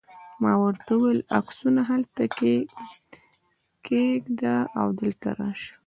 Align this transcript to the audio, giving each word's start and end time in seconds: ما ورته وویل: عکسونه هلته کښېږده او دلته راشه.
ما 0.41 0.53
ورته 0.63 0.89
وویل: 0.95 1.19
عکسونه 1.39 1.81
هلته 1.89 2.21
کښېږده 3.83 4.55
او 4.79 4.87
دلته 4.99 5.27
راشه. 5.37 5.71